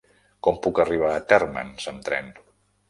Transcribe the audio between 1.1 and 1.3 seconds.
a